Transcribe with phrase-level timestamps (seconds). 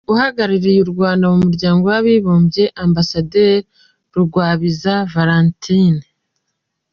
[0.13, 3.67] Uhagarariye u Rwanda mu Muryango w’Abibumbye: Ambasaderi
[4.15, 6.01] Rugwabiza Valentine.